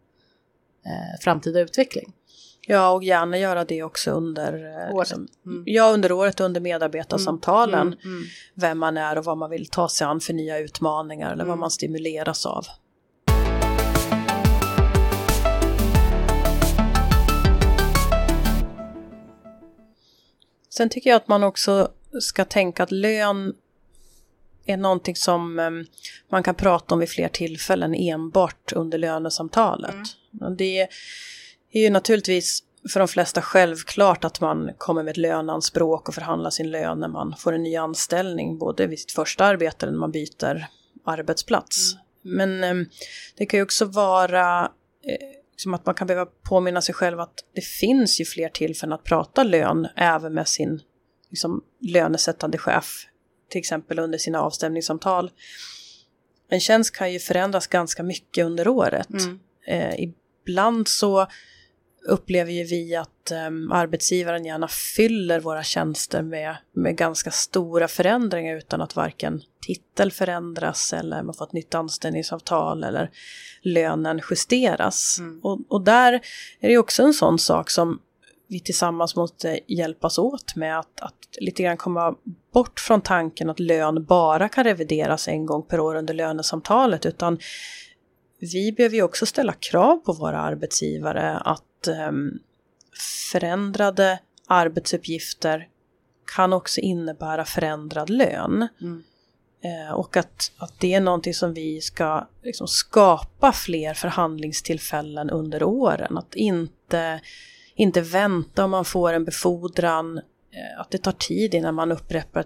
eh, 0.86 1.20
framtida 1.22 1.60
utveckling. 1.60 2.14
Ja, 2.68 2.92
och 2.92 3.04
gärna 3.04 3.38
göra 3.38 3.66
det 3.66 3.84
också 3.84 4.12
under 4.12 4.54
eh, 4.54 4.96
året, 4.96 5.10
liksom, 5.10 5.28
mm. 5.46 5.64
ja, 5.66 5.92
under, 5.92 6.12
året 6.12 6.40
under 6.40 6.62
medarbetarsamtalen. 6.62 7.88
Mm, 7.88 8.00
mm, 8.04 8.18
mm. 8.18 8.28
Vem 8.54 8.80
man 8.80 8.98
är 8.98 9.18
och 9.18 9.26
vad 9.26 9.38
man 9.38 9.50
vill 9.50 9.68
ta 9.68 9.90
sig 9.90 10.06
an 10.08 10.20
för 10.20 10.34
nya 10.34 10.60
utmaningar 10.60 11.32
eller 11.32 11.44
vad 11.44 11.54
mm. 11.54 11.60
man 11.60 11.72
stimuleras 11.72 12.46
av. 12.46 12.66
Sen 20.70 20.90
tycker 20.90 21.10
jag 21.10 21.18
att 21.18 21.28
man 21.28 21.44
också 21.44 21.92
ska 22.20 22.46
tänka 22.46 22.84
att 22.84 22.92
lön 22.92 23.54
är 24.66 24.78
någonting 24.78 25.16
som 25.16 25.60
um, 25.60 25.86
man 26.30 26.44
kan 26.44 26.56
prata 26.56 26.96
om 26.96 27.00
vid 27.00 27.10
fler 27.10 27.28
tillfällen 27.28 27.96
enbart 27.96 28.74
under 28.74 28.98
lönesamtalet. 28.98 29.96
Mm. 30.42 30.54
Det 31.72 31.80
är 31.80 31.84
ju 31.84 31.90
naturligtvis 31.90 32.64
för 32.94 33.00
de 33.00 33.08
flesta 33.08 33.42
självklart 33.42 34.24
att 34.24 34.42
man 34.42 34.72
kommer 34.78 35.04
med 35.04 35.12
ett 35.12 35.18
löneanspråk 35.18 36.08
och 36.08 36.16
förhandlar 36.16 36.50
sin 36.50 36.72
lön 36.72 37.00
när 37.00 37.08
man 37.08 37.36
får 37.38 37.54
en 37.54 37.64
ny 37.64 37.76
anställning, 37.76 38.58
både 38.58 38.88
vid 38.88 39.00
sitt 39.00 39.12
första 39.12 39.46
arbete 39.46 39.86
eller 39.86 39.94
när 39.94 40.00
man 40.00 40.12
byter 40.12 40.68
arbetsplats. 41.06 41.94
Mm. 41.94 42.38
Men 42.38 42.64
eh, 42.64 42.88
det 43.38 43.46
kan 43.46 43.58
ju 43.58 43.64
också 43.64 43.86
vara 43.86 44.72
eh, 45.06 45.28
som 45.56 45.74
att 45.74 45.86
man 45.86 45.96
kan 45.96 46.08
behöva 46.08 46.26
påminna 46.26 46.82
sig 46.82 46.96
själv 46.96 47.20
att 47.20 47.34
det 47.56 47.66
finns 47.66 48.22
ju 48.22 48.26
fler 48.26 48.50
tillfällen 48.50 48.94
att 48.94 49.04
prata 49.04 49.44
lön 49.44 49.88
även 49.96 50.34
med 50.34 50.48
sin 50.48 50.82
liksom, 51.30 51.64
lönesättande 51.82 52.58
chef, 52.58 53.08
till 53.50 53.60
exempel 53.60 54.00
under 54.00 54.18
sina 54.18 54.42
avstämningssamtal. 54.42 55.32
En 56.50 56.60
tjänst 56.60 56.96
kan 56.96 57.14
ju 57.14 57.20
förändras 57.20 57.68
ganska 57.68 58.04
mycket 58.04 58.46
under 58.46 58.68
året. 58.68 59.10
Mm. 59.10 59.40
Eh, 59.68 59.96
ibland 60.46 60.88
så 60.88 61.28
upplever 62.08 62.52
ju 62.52 62.64
vi 62.64 62.96
att 62.96 63.32
um, 63.48 63.72
arbetsgivaren 63.72 64.46
gärna 64.46 64.68
fyller 64.68 65.40
våra 65.40 65.64
tjänster 65.64 66.22
med, 66.22 66.56
med 66.74 66.98
ganska 66.98 67.32
stora 67.32 67.88
förändringar 67.88 68.56
utan 68.56 68.82
att 68.82 68.96
varken 68.96 69.42
titel 69.62 70.12
förändras 70.12 70.94
eller 70.94 71.24
man 71.24 71.34
får 71.34 71.46
ett 71.46 71.54
nytt 71.54 71.76
anställningsavtal 71.76 72.84
eller 72.84 73.12
lönen 73.62 74.22
justeras. 74.30 75.18
Mm. 75.20 75.40
Och, 75.44 75.60
och 75.68 75.82
där 75.84 76.14
är 76.60 76.70
det 76.70 76.78
också 76.78 77.04
en 77.04 77.14
sån 77.14 77.40
sak 77.40 77.70
som 77.70 78.00
vi 78.48 78.60
tillsammans 78.60 79.16
måste 79.16 79.60
hjälpas 79.68 80.18
åt 80.18 80.56
med 80.56 80.80
att, 80.80 81.02
att 81.02 81.38
lite 81.40 81.64
grann 81.64 81.78
komma 81.78 82.16
bort 82.54 82.80
från 82.80 83.02
tanken 83.02 83.50
att 83.50 83.60
lön 83.60 84.06
bara 84.06 84.50
kan 84.50 84.64
revideras 84.64 85.28
en 85.28 85.46
gång 85.46 85.64
per 85.64 85.80
år 85.80 85.96
under 85.96 86.14
lönesamtalet 86.14 87.06
utan 87.06 87.40
vi 88.42 88.72
behöver 88.72 88.96
ju 88.96 89.04
också 89.04 89.26
ställa 89.26 89.54
krav 89.54 89.98
på 89.98 90.14
våra 90.14 90.40
arbetsgivare 90.40 91.38
att 91.38 91.88
eh, 91.88 92.12
förändrade 93.32 94.20
arbetsuppgifter 94.48 95.68
kan 96.36 96.54
också 96.54 96.82
innebära 96.82 97.46
förändrad 97.46 98.10
lön. 98.10 98.68
Mm. 98.82 99.04
Eh, 99.64 99.94
och 99.94 100.18
att, 100.18 100.52
att 100.58 100.80
det 100.80 100.94
är 100.94 101.02
någonting 101.02 101.34
som 101.34 101.54
vi 101.54 101.82
ska 101.82 102.28
liksom, 102.44 102.68
skapa 102.68 103.52
fler 103.52 103.94
förhandlingstillfällen 103.94 105.30
under 105.30 105.64
åren. 105.64 106.18
Att 106.18 106.36
inte, 106.36 107.22
inte 107.76 108.02
vänta 108.02 108.66
om 108.66 108.72
man 108.72 108.86
får 108.86 109.14
en 109.14 109.26
befordran, 109.26 110.18
eh, 110.18 110.80
att 110.80 110.92
det 110.92 110.98
tar 110.98 111.12
tid 111.12 111.54
innan 111.54 111.76
man 111.76 111.92
upprättar, 111.92 112.46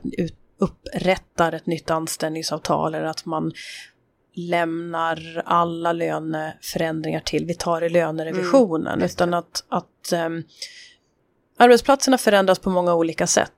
upprättar 0.57 1.51
ett 1.51 1.65
nytt 1.65 1.91
anställningsavtal 1.91 2.95
eller 2.95 3.05
att 3.05 3.25
man 3.25 3.51
lämnar 4.35 5.41
alla 5.45 5.93
löneförändringar 5.93 7.19
till, 7.19 7.45
vi 7.45 7.53
tar 7.53 7.81
i 7.81 7.89
lönerevisionen, 7.89 8.93
mm, 8.93 9.05
utan 9.05 9.33
att, 9.33 9.63
att 9.69 10.13
um, 10.13 10.43
arbetsplatserna 11.57 12.17
förändras 12.17 12.59
på 12.59 12.69
många 12.69 12.93
olika 12.93 13.27
sätt. 13.27 13.53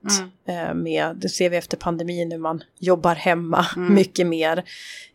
Mm. 0.46 0.68
Uh, 0.68 0.74
med, 0.74 1.16
det 1.16 1.28
ser 1.28 1.50
vi 1.50 1.56
efter 1.56 1.76
pandemin 1.76 2.32
hur 2.32 2.38
man 2.38 2.62
jobbar 2.78 3.14
hemma 3.14 3.66
mm. 3.76 3.94
mycket 3.94 4.26
mer. 4.26 4.64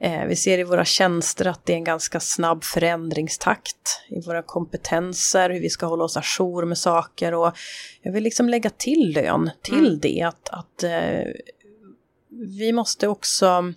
Uh, 0.05 0.25
vi 0.27 0.35
ser 0.35 0.57
i 0.57 0.63
våra 0.63 0.85
tjänster 0.85 1.45
att 1.45 1.65
det 1.65 1.73
är 1.73 1.77
en 1.77 1.83
ganska 1.83 2.19
snabb 2.19 2.63
förändringstakt 2.63 4.01
i 4.09 4.21
våra 4.21 4.41
kompetenser, 4.41 5.49
hur 5.49 5.59
vi 5.59 5.69
ska 5.69 5.85
hålla 5.85 6.03
oss 6.03 6.17
ajour 6.17 6.65
med 6.65 6.77
saker 6.77 7.33
och 7.33 7.57
jag 8.01 8.11
vill 8.11 8.23
liksom 8.23 8.49
lägga 8.49 8.69
till 8.69 9.13
lön 9.15 9.49
till 9.61 9.87
mm. 9.87 9.99
det, 9.99 10.21
att, 10.21 10.49
att 10.49 10.83
uh, 10.83 11.31
vi 12.29 12.73
måste 12.73 13.07
också 13.07 13.73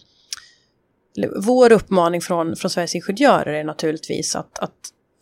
vår 1.37 1.73
uppmaning 1.73 2.21
från, 2.21 2.57
från 2.57 2.71
Sveriges 2.71 2.95
Ingenjörer 2.95 3.53
är 3.53 3.65
naturligtvis 3.65 4.37
att, 4.37 4.59
att, 4.59 4.73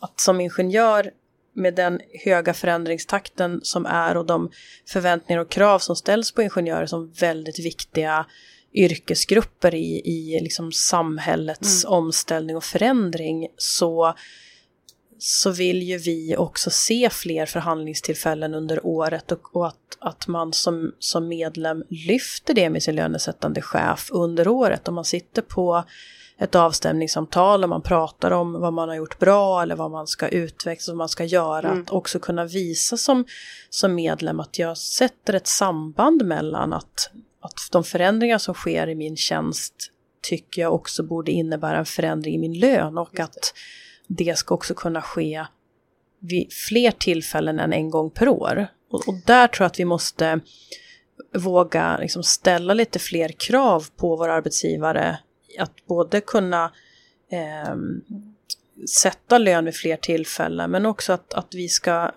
att 0.01 0.21
som 0.21 0.41
ingenjör 0.41 1.11
med 1.55 1.75
den 1.75 2.01
höga 2.25 2.55
förändringstakten 2.55 3.61
som 3.63 3.87
är 3.87 4.17
och 4.17 4.27
de 4.27 4.51
förväntningar 4.89 5.41
och 5.41 5.51
krav 5.51 5.79
som 5.79 5.97
ställs 5.97 6.33
på 6.33 6.43
ingenjörer 6.43 6.87
som 6.87 7.13
väldigt 7.13 7.59
viktiga 7.59 8.27
yrkesgrupper 8.75 9.75
i, 9.75 10.03
i 10.05 10.41
liksom 10.43 10.73
samhällets 10.73 11.85
mm. 11.85 11.99
omställning 11.99 12.57
och 12.57 12.65
förändring 12.65 13.49
så 13.57 14.15
så 15.27 15.51
vill 15.51 15.83
ju 15.83 15.99
vi 15.99 16.37
också 16.37 16.71
se 16.71 17.11
fler 17.11 17.47
förhandlingstillfällen 17.47 18.55
under 18.55 18.87
året 18.87 19.33
och, 19.33 19.57
och, 19.57 19.67
att, 19.67 19.97
att 19.99 20.27
man 20.27 20.53
som, 20.53 20.93
som 20.99 21.29
medlem 21.29 21.85
lyfter 21.89 22.55
det 22.55 22.71
med 22.71 22.83
sin 22.83 22.97
lönesättande 22.97 23.63
chef 23.63 24.09
under 24.13 24.49
året. 24.49 24.89
Om 24.89 24.95
man 24.95 25.05
sitter 25.05 25.43
på 25.43 25.85
ett 26.39 26.55
avstämningssamtal 26.55 27.63
och 27.63 27.69
man 27.69 27.83
pratar 27.83 28.31
om 28.31 28.53
vad 28.53 28.73
man 28.73 28.89
har 28.89 28.97
gjort 28.97 29.19
bra 29.19 29.63
eller 29.63 29.77
vad 29.77 29.91
man 29.91 30.07
ska 30.07 30.29
utveckla, 30.29 30.93
vad 30.93 30.99
man 30.99 31.09
ska 31.09 31.25
göra. 31.25 31.69
Mm. 31.69 31.83
Att 31.83 31.91
också 31.91 32.19
kunna 32.19 32.45
visa 32.45 32.97
som, 32.97 33.25
som 33.71 33.95
medlem 33.95 34.41
att 34.41 34.59
jag 34.59 34.79
sätter 34.79 35.35
ett 35.35 35.49
samband 35.49 36.25
mellan 36.25 36.73
att, 36.73 37.11
att 37.41 37.61
de 37.73 37.85
förändringar 37.85 38.39
som 38.39 38.55
sker 38.55 38.89
i 38.89 38.95
min 38.95 39.17
tjänst 39.17 39.75
tycker 40.23 40.63
jag 40.63 40.75
också 40.75 41.03
borde 41.03 41.33
innebära 41.33 41.79
en 41.79 41.87
förändring 41.87 42.35
i 42.35 42.39
min 42.39 42.59
lön 42.59 42.99
och 42.99 43.21
att 43.21 43.55
det 44.09 44.39
ska 44.39 44.55
också 44.55 44.75
kunna 44.75 45.03
ske 45.03 45.45
vid 46.21 46.53
fler 46.53 46.91
tillfällen 46.91 47.59
än 47.59 47.73
en 47.73 47.91
gång 47.91 48.11
per 48.11 48.29
år. 48.29 48.67
Och, 48.91 49.09
och 49.09 49.15
där 49.27 49.49
tror 49.49 49.65
jag 49.65 49.67
att 49.67 49.81
vi 49.81 49.85
måste 49.85 50.41
våga 51.35 51.99
liksom 51.99 52.23
ställa 52.23 52.75
lite 52.75 52.99
fler 52.99 53.29
krav 53.29 53.87
på 53.97 54.17
våra 54.17 54.35
arbetsgivare. 54.35 55.19
Att 55.59 55.87
både 55.87 56.21
kunna 56.21 56.73
eh, 57.31 57.75
sätta 58.89 59.39
lön 59.39 59.65
vid 59.65 59.75
fler 59.75 59.97
tillfällen 59.97 60.71
men 60.71 60.87
också 60.87 61.13
att, 61.13 61.35
att 61.35 61.55
vi 61.55 61.69
ska 61.69 62.11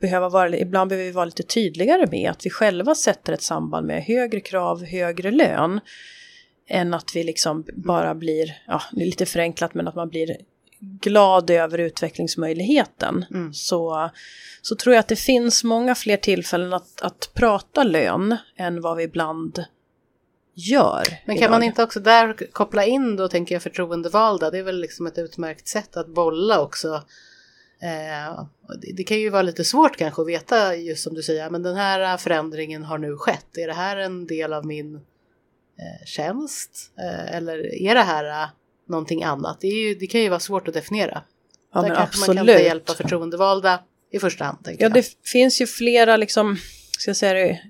behöva 0.00 0.28
vara, 0.28 0.56
ibland 0.56 0.88
behöver 0.88 1.06
vi 1.06 1.12
vara 1.12 1.24
lite 1.24 1.42
tydligare 1.42 2.06
med 2.10 2.30
att 2.30 2.46
vi 2.46 2.50
själva 2.50 2.94
sätter 2.94 3.32
ett 3.32 3.42
samband 3.42 3.86
med 3.86 4.04
högre 4.04 4.40
krav, 4.40 4.84
högre 4.84 5.30
lön. 5.30 5.80
Än 6.68 6.94
att 6.94 7.10
vi 7.14 7.24
liksom 7.24 7.64
bara 7.74 8.14
blir, 8.14 8.62
ja 8.66 8.82
det 8.92 9.02
är 9.02 9.06
lite 9.06 9.26
förenklat 9.26 9.74
men 9.74 9.88
att 9.88 9.94
man 9.94 10.08
blir 10.08 10.36
glad 10.78 11.50
över 11.50 11.78
utvecklingsmöjligheten 11.78 13.24
mm. 13.30 13.52
så, 13.52 14.10
så 14.62 14.76
tror 14.76 14.94
jag 14.94 15.00
att 15.00 15.08
det 15.08 15.16
finns 15.16 15.64
många 15.64 15.94
fler 15.94 16.16
tillfällen 16.16 16.72
att, 16.72 17.02
att 17.02 17.30
prata 17.34 17.84
lön 17.84 18.36
än 18.56 18.80
vad 18.80 18.96
vi 18.96 19.02
ibland 19.02 19.64
gör. 20.54 21.04
Men 21.24 21.36
kan 21.36 21.44
idag. 21.44 21.50
man 21.50 21.62
inte 21.62 21.82
också 21.82 22.00
där 22.00 22.52
koppla 22.52 22.84
in 22.84 23.16
då 23.16 23.28
tänker 23.28 23.54
jag 23.54 23.62
förtroendevalda? 23.62 24.50
Det 24.50 24.58
är 24.58 24.62
väl 24.62 24.80
liksom 24.80 25.06
ett 25.06 25.18
utmärkt 25.18 25.68
sätt 25.68 25.96
att 25.96 26.08
bolla 26.08 26.60
också. 26.60 27.02
Eh, 27.82 28.44
det, 28.96 29.04
kan 29.04 29.20
ju 29.20 29.30
vara 29.30 29.42
lite 29.42 29.64
svårt 29.64 29.96
kanske 29.96 30.22
att 30.22 30.28
veta 30.28 30.76
just 30.76 31.02
som 31.02 31.14
du 31.14 31.22
säger, 31.22 31.50
men 31.50 31.62
den 31.62 31.76
här 31.76 32.16
förändringen 32.16 32.84
har 32.84 32.98
nu 32.98 33.16
skett. 33.16 33.58
Är 33.58 33.66
det 33.66 33.72
här 33.72 33.96
en 33.96 34.26
del 34.26 34.52
av 34.52 34.66
min 34.66 34.94
eh, 34.94 36.06
tjänst? 36.06 36.92
Eh, 36.98 37.36
eller 37.36 37.82
är 37.82 37.94
det 37.94 38.02
här 38.02 38.48
någonting 38.86 39.22
annat. 39.22 39.60
Det, 39.60 39.66
ju, 39.66 39.94
det 39.94 40.06
kan 40.06 40.20
ju 40.20 40.28
vara 40.28 40.40
svårt 40.40 40.68
att 40.68 40.74
definiera. 40.74 41.22
Ja, 41.74 41.80
Där 41.80 41.88
kanske 41.88 42.02
absolut. 42.02 42.26
man 42.28 42.46
kan 42.46 42.56
ta 42.56 42.62
hjälp 42.62 42.90
av 42.90 42.94
förtroendevalda 42.94 43.80
i 44.12 44.18
första 44.18 44.44
hand. 44.44 44.58
Ja, 44.64 44.72
jag. 44.78 44.92
det 44.92 45.06
finns 45.24 45.60
ju 45.60 45.66
flera 45.66 46.16
liksom, 46.16 46.56
ska 46.98 47.08
jag 47.08 47.16
säga 47.16 47.32
det, 47.32 47.60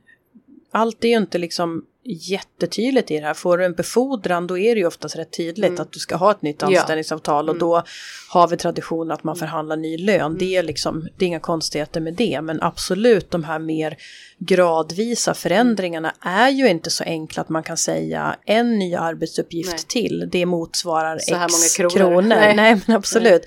allt 0.71 1.05
är 1.05 1.09
ju 1.09 1.17
inte 1.17 1.39
liksom 1.39 1.85
jättetydligt 2.09 3.11
i 3.11 3.21
det 3.21 3.27
här. 3.27 3.35
Får 3.35 3.59
du 3.59 3.65
en 3.65 3.73
befordran 3.73 4.47
då 4.47 4.59
är 4.59 4.75
det 4.75 4.81
ju 4.81 4.87
oftast 4.87 5.17
rätt 5.17 5.37
tydligt 5.37 5.71
mm. 5.71 5.83
att 5.83 5.93
du 5.93 5.99
ska 5.99 6.17
ha 6.17 6.31
ett 6.31 6.43
nytt 6.43 6.63
anställningsavtal 6.63 7.47
ja. 7.47 7.51
och 7.51 7.57
mm. 7.57 7.69
då 7.69 7.83
har 8.29 8.49
vi 8.49 8.57
traditionen 8.57 9.11
att 9.11 9.25
man 9.25 9.37
förhandlar 9.37 9.77
ny 9.77 9.99
lön. 9.99 10.21
Mm. 10.21 10.39
Det, 10.39 10.57
är 10.57 10.63
liksom, 10.63 11.09
det 11.17 11.25
är 11.25 11.27
inga 11.27 11.41
konstigheter 11.41 12.01
med 12.01 12.15
det 12.15 12.41
men 12.43 12.63
absolut 12.63 13.31
de 13.31 13.45
här 13.45 13.59
mer 13.59 13.97
gradvisa 14.39 15.35
förändringarna 15.35 16.15
är 16.21 16.49
ju 16.49 16.69
inte 16.69 16.91
så 16.91 17.05
enkla 17.05 17.43
att 17.43 17.49
man 17.49 17.63
kan 17.63 17.77
säga 17.77 18.37
en 18.45 18.79
ny 18.79 18.95
arbetsuppgift 18.95 19.71
Nej. 19.71 19.85
till, 19.89 20.29
det 20.33 20.47
motsvarar 20.47 21.19
så 21.19 21.35
x 21.35 21.77
kronor. 21.77 21.91
kronor. 21.91 22.23
Nej. 22.23 22.57
Nej. 22.57 22.81
men 22.87 22.97
absolut. 22.97 23.43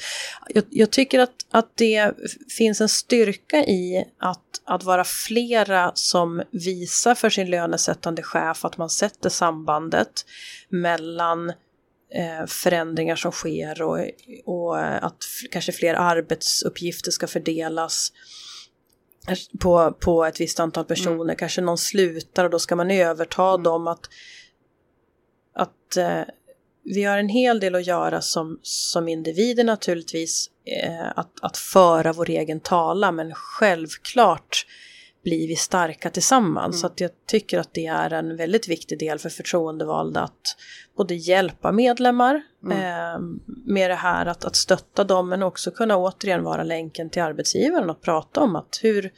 Jag, 0.50 0.64
jag, 0.70 0.92
tycker 0.92 1.20
att, 1.20 1.34
att 1.52 1.72
det 1.76 2.12
finns 2.58 2.82
en 2.82 2.90
styrka 2.90 3.58
i 3.58 4.06
att, 4.20 4.49
att 4.66 4.84
vara 4.84 5.04
flera 5.04 5.92
som 5.94 6.44
visar 6.52 7.16
för 7.16 7.30
sin 7.30 7.50
lönesättande 7.50 8.24
chef 8.24 8.66
att 8.66 8.78
man 8.78 8.90
sätter 8.90 9.30
sambandet 9.30 10.26
mellan 10.70 11.50
eh, 12.14 12.46
förändringar 12.48 13.16
som 13.16 13.32
sker 13.32 13.82
och, 13.82 14.00
och 14.46 14.80
att 15.06 15.24
kanske 15.52 15.72
fler 15.72 15.94
arbetsuppgifter 15.94 17.12
ska 17.12 17.28
fördelas 17.28 18.12
på, 19.60 19.92
på 19.92 20.26
ett 20.26 20.42
visst 20.42 20.60
antal 20.60 20.86
personer. 20.86 21.24
Mm. 21.24 21.36
Kanske 21.36 21.62
någon 21.62 21.78
slutar 21.78 22.44
och 22.44 22.50
då 22.50 22.60
ska 22.60 22.76
man 22.76 22.92
överta 22.92 23.50
mm. 23.50 23.64
dem. 23.64 23.88
Att, 23.88 24.10
att 25.54 25.98
eh, 25.98 26.22
vi 26.84 27.04
har 27.04 27.18
en 27.18 27.30
hel 27.30 27.60
del 27.60 27.76
att 27.76 27.88
göra 27.88 28.22
som, 28.22 28.60
som 28.62 29.08
individer 29.08 29.64
naturligtvis. 29.64 30.50
Eh, 30.66 31.08
att, 31.16 31.32
att 31.42 31.58
föra 31.58 32.14
vår 32.14 32.30
egen 32.30 32.60
tala 32.60 33.12
men 33.12 33.34
självklart 33.34 34.66
blir 35.24 35.48
vi 35.48 35.56
starka 35.56 36.10
tillsammans. 36.10 36.76
Mm. 36.76 36.80
Så 36.80 36.88
att 36.88 37.00
jag 37.00 37.12
tycker 37.28 37.60
att 37.60 37.74
det 37.74 37.86
är 37.86 38.14
en 38.14 38.38
väldigt 38.38 38.68
viktig 38.68 39.00
del 39.00 39.20
för 39.20 39.30
förtroendevalda 39.30 40.22
att 40.22 40.56
både 40.98 41.16
hjälpa 41.16 41.72
medlemmar 41.72 42.42
mm. 42.64 42.78
eh, 42.78 43.20
med 43.66 43.92
det 43.92 43.96
här 43.96 44.26
att, 44.26 44.46
att 44.46 44.56
stötta 44.56 45.04
dem 45.04 45.30
men 45.30 45.44
också 45.44 45.72
kunna 45.72 45.98
återigen 45.98 46.44
vara 46.44 46.64
länken 46.64 47.10
till 47.10 47.22
arbetsgivaren 47.22 47.90
och 47.90 48.02
prata 48.02 48.42
om 48.42 48.56
att 48.56 48.80
hur, 48.82 49.12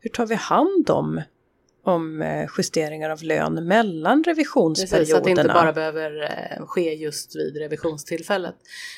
hur 0.00 0.10
tar 0.10 0.26
vi 0.26 0.34
hand 0.34 0.90
om 0.90 1.22
om 1.82 2.22
eh, 2.22 2.48
justeringar 2.58 3.10
av 3.10 3.22
lön 3.22 3.66
mellan 3.66 4.24
revisionsperioderna. 4.24 4.98
Precis, 4.98 5.10
så 5.10 5.16
att 5.16 5.24
det 5.24 5.30
inte 5.30 5.44
bara 5.44 5.72
behöver 5.72 6.22
eh, 6.22 6.66
ske 6.66 6.94
just 6.94 7.36
vid 7.36 7.56
revisionstillfället. 7.56 8.54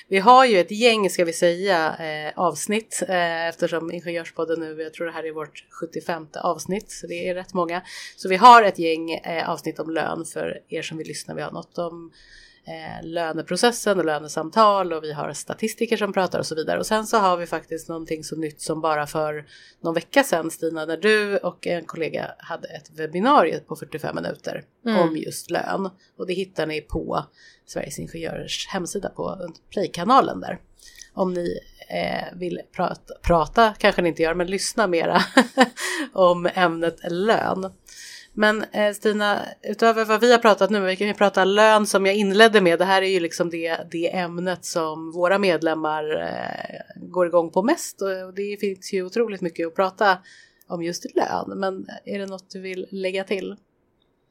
Vi 0.09 0.19
har 0.19 0.45
ju 0.45 0.59
ett 0.59 0.71
gäng, 0.71 1.11
ska 1.11 1.25
vi 1.25 1.33
säga, 1.33 1.97
eh, 1.97 2.33
avsnitt 2.39 3.03
eftersom 3.49 3.93
Ingenjörspodden 3.93 4.61
nu, 4.61 4.83
jag 4.83 4.95
tror 4.95 5.07
det 5.07 5.13
här 5.13 5.27
är 5.27 5.33
vårt 5.33 5.65
75 5.81 6.27
avsnitt, 6.35 6.91
så 6.91 7.07
det 7.07 7.29
är 7.29 7.35
rätt 7.35 7.55
många. 7.55 7.83
Så 8.17 8.29
vi 8.29 8.37
har 8.37 8.63
ett 8.63 8.79
gäng 8.79 9.21
avsnitt 9.47 9.79
om 9.79 9.91
lön 9.91 10.25
för 10.25 10.61
er 10.69 10.83
som 10.83 10.99
vill 10.99 11.07
lyssna. 11.07 11.35
Vi 11.35 11.43
har 11.43 11.51
något 11.51 11.79
om 11.79 12.13
eh, 12.67 13.07
löneprocessen 13.07 13.99
och 13.99 14.05
lönesamtal 14.05 14.93
och 14.93 15.05
vi 15.05 15.13
har 15.13 15.33
statistiker 15.33 15.97
som 15.97 16.13
pratar 16.13 16.39
och 16.39 16.47
så 16.47 16.55
vidare. 16.55 16.79
Och 16.79 16.87
sen 16.87 17.07
så 17.07 17.17
har 17.17 17.37
vi 17.37 17.47
faktiskt 17.47 17.89
någonting 17.89 18.25
så 18.25 18.37
nytt 18.37 18.61
som 18.61 18.81
bara 18.81 19.07
för 19.07 19.45
någon 19.81 19.95
vecka 19.95 20.25
sedan 20.25 20.51
Stina, 20.51 20.85
när 20.85 20.97
du 20.97 21.37
och 21.37 21.67
en 21.67 21.85
kollega 21.85 22.35
hade 22.39 22.69
ett 22.69 22.91
webbinarium 22.91 23.61
på 23.67 23.77
45 23.77 24.17
minuter 24.17 24.65
mm. 24.87 24.99
om 24.99 25.17
just 25.17 25.51
lön. 25.51 25.91
Och 26.19 26.27
det 26.27 26.35
hittar 26.35 26.67
ni 26.67 26.81
på 26.81 27.27
Sveriges 27.67 27.99
Ingenjörers 27.99 28.69
hemsida 28.69 29.09
på 29.09 29.51
Play-kanalen 29.71 30.41
där. 30.41 30.59
Om 31.15 31.35
ni 31.35 31.59
eh, 31.89 32.39
vill 32.39 32.61
prata, 32.77 33.15
prata, 33.23 33.75
kanske 33.79 34.03
ni 34.03 34.09
inte 34.09 34.23
gör, 34.23 34.35
men 34.35 34.47
lyssna 34.47 34.87
mera 34.87 35.23
om 36.13 36.49
ämnet 36.55 36.97
lön. 37.11 37.73
Men 38.35 38.65
eh, 38.73 38.93
Stina, 38.93 39.41
utöver 39.63 40.05
vad 40.05 40.21
vi 40.21 40.33
har 40.33 40.39
pratat 40.39 40.71
nu, 40.71 40.81
vi 40.81 40.97
kan 40.97 41.07
ju 41.07 41.15
prata 41.15 41.45
lön 41.45 41.87
som 41.87 42.07
jag 42.07 42.15
inledde 42.15 42.61
med. 42.61 42.79
Det 42.79 42.85
här 42.85 43.03
är 43.03 43.07
ju 43.07 43.21
liksom 43.21 43.51
det, 43.51 43.77
det 43.91 44.17
ämnet 44.17 44.65
som 44.65 45.13
våra 45.13 45.39
medlemmar 45.39 46.21
eh, 46.23 47.03
går 47.09 47.27
igång 47.27 47.51
på 47.51 47.63
mest 47.63 48.03
och 48.03 48.35
det 48.35 48.57
finns 48.61 48.93
ju 48.93 49.03
otroligt 49.03 49.41
mycket 49.41 49.67
att 49.67 49.75
prata 49.75 50.19
om 50.67 50.83
just 50.83 51.07
lön. 51.15 51.59
Men 51.59 51.87
är 52.05 52.19
det 52.19 52.27
något 52.27 52.51
du 52.51 52.61
vill 52.61 52.87
lägga 52.91 53.25
till 53.25 53.57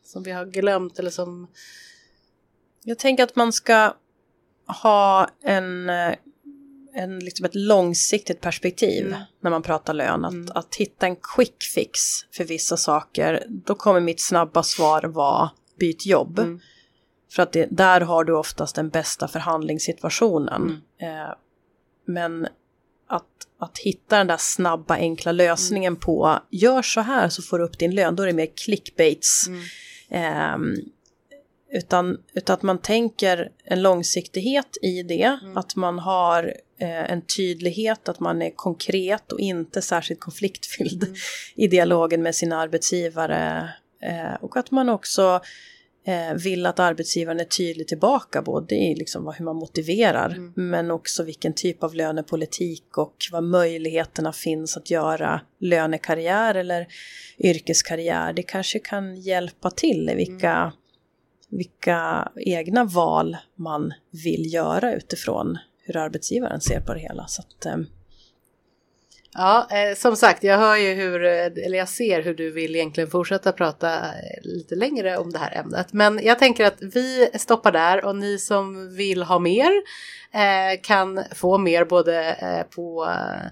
som 0.03 0.23
vi 0.23 0.31
har 0.31 0.45
glömt 0.45 0.99
eller 0.99 1.09
som? 1.09 1.47
Jag 2.83 2.99
tänker 2.99 3.23
att 3.23 3.35
man 3.35 3.53
ska 3.53 3.93
ha 4.83 5.29
en 5.43 5.89
eh, 5.89 6.15
en, 6.93 7.19
liksom 7.19 7.45
ett 7.45 7.55
långsiktigt 7.55 8.41
perspektiv 8.41 9.07
mm. 9.07 9.19
när 9.41 9.51
man 9.51 9.61
pratar 9.61 9.93
lön. 9.93 10.25
Att, 10.25 10.33
mm. 10.33 10.47
att 10.55 10.75
hitta 10.75 11.05
en 11.05 11.15
quick 11.35 11.63
fix 11.75 11.99
för 12.31 12.43
vissa 12.43 12.77
saker, 12.77 13.43
då 13.49 13.75
kommer 13.75 13.99
mitt 13.99 14.21
snabba 14.21 14.63
svar 14.63 15.03
vara 15.03 15.49
byt 15.79 16.05
jobb. 16.05 16.39
Mm. 16.39 16.59
För 17.31 17.43
att 17.43 17.51
det, 17.51 17.67
där 17.71 18.01
har 18.01 18.23
du 18.23 18.33
oftast 18.33 18.75
den 18.75 18.89
bästa 18.89 19.27
förhandlingssituationen. 19.27 20.81
Mm. 20.99 21.21
Eh, 21.21 21.33
men 22.05 22.47
att, 23.07 23.47
att 23.59 23.77
hitta 23.77 24.17
den 24.17 24.27
där 24.27 24.37
snabba 24.37 24.95
enkla 24.95 25.31
lösningen 25.31 25.93
mm. 25.93 25.99
på 25.99 26.39
gör 26.49 26.81
så 26.81 27.01
här 27.01 27.29
så 27.29 27.41
får 27.41 27.59
du 27.59 27.65
upp 27.65 27.79
din 27.79 27.95
lön, 27.95 28.15
då 28.15 28.23
är 28.23 28.27
det 28.27 28.33
mer 28.33 28.49
clickbaits. 28.65 29.47
Eh, 30.09 30.57
utan, 31.71 32.17
utan 32.33 32.53
att 32.53 32.63
man 32.63 32.77
tänker 32.77 33.51
en 33.63 33.81
långsiktighet 33.81 34.77
i 34.81 35.03
det, 35.03 35.37
mm. 35.41 35.57
att 35.57 35.75
man 35.75 35.99
har 35.99 36.43
eh, 36.79 37.11
en 37.11 37.21
tydlighet, 37.21 38.09
att 38.09 38.19
man 38.19 38.41
är 38.41 38.51
konkret 38.55 39.31
och 39.31 39.39
inte 39.39 39.81
särskilt 39.81 40.19
konfliktfylld 40.19 41.03
mm. 41.03 41.15
i 41.55 41.67
dialogen 41.67 42.23
med 42.23 42.35
sina 42.35 42.57
arbetsgivare. 42.57 43.69
Eh, 44.03 44.33
och 44.41 44.57
att 44.57 44.71
man 44.71 44.89
också 44.89 45.41
eh, 46.05 46.33
vill 46.43 46.65
att 46.65 46.79
arbetsgivaren 46.79 47.39
är 47.39 47.45
tydlig 47.45 47.87
tillbaka, 47.87 48.41
både 48.41 48.75
i 48.75 48.95
liksom 48.95 49.33
hur 49.37 49.45
man 49.45 49.55
motiverar, 49.55 50.29
mm. 50.29 50.53
men 50.55 50.91
också 50.91 51.23
vilken 51.23 51.53
typ 51.53 51.83
av 51.83 51.95
lönepolitik 51.95 52.97
och 52.97 53.15
vad 53.31 53.43
möjligheterna 53.43 54.33
finns 54.33 54.77
att 54.77 54.89
göra 54.89 55.41
lönekarriär 55.59 56.55
eller 56.55 56.87
yrkeskarriär. 57.39 58.33
Det 58.33 58.43
kanske 58.43 58.79
kan 58.79 59.15
hjälpa 59.15 59.71
till 59.71 60.09
i 60.09 60.15
vilka 60.15 60.51
mm 60.51 60.71
vilka 61.51 62.31
egna 62.35 62.83
val 62.83 63.37
man 63.55 63.93
vill 64.23 64.53
göra 64.53 64.93
utifrån 64.93 65.57
hur 65.83 65.97
arbetsgivaren 65.97 66.61
ser 66.61 66.79
på 66.79 66.93
det 66.93 66.99
hela. 66.99 67.27
Så 67.27 67.41
att, 67.41 67.65
eh, 67.65 67.77
Ja, 69.33 69.67
eh, 69.71 69.95
som 69.95 70.15
sagt, 70.15 70.43
jag 70.43 70.57
hör 70.57 70.75
ju 70.75 70.93
hur, 70.93 71.25
eh, 71.25 71.45
eller 71.65 71.77
jag 71.77 71.89
ser 71.89 72.21
hur 72.21 72.33
du 72.33 72.51
vill 72.51 72.75
egentligen 72.75 73.09
fortsätta 73.09 73.51
prata 73.51 73.95
eh, 73.95 74.41
lite 74.43 74.75
längre 74.75 75.17
om 75.17 75.31
det 75.31 75.39
här 75.39 75.59
ämnet. 75.59 75.93
Men 75.93 76.19
jag 76.23 76.39
tänker 76.39 76.65
att 76.65 76.81
vi 76.81 77.29
stoppar 77.33 77.71
där 77.71 78.05
och 78.05 78.15
ni 78.15 78.37
som 78.37 78.95
vill 78.95 79.23
ha 79.23 79.39
mer 79.39 79.71
eh, 80.33 80.81
kan 80.83 81.23
få 81.35 81.57
mer 81.57 81.85
både 81.85 82.33
eh, 82.33 82.75
på 82.75 83.05
eh, 83.05 83.49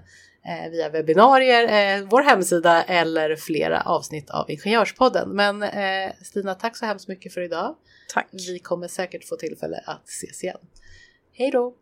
via 0.70 0.88
webbinarier, 0.88 1.96
eh, 1.98 2.04
vår 2.10 2.22
hemsida 2.22 2.82
eller 2.84 3.36
flera 3.36 3.80
avsnitt 3.80 4.30
av 4.30 4.50
Ingenjörspodden. 4.50 5.28
Men 5.28 5.62
eh, 5.62 6.12
Stina, 6.22 6.54
tack 6.54 6.76
så 6.76 6.86
hemskt 6.86 7.08
mycket 7.08 7.34
för 7.34 7.40
idag. 7.40 7.76
Tack. 8.14 8.28
Vi 8.32 8.58
kommer 8.58 8.88
säkert 8.88 9.24
få 9.28 9.36
tillfälle 9.36 9.82
att 9.86 10.08
ses 10.08 10.44
igen. 10.44 10.58
Hej 11.32 11.50
då! 11.50 11.74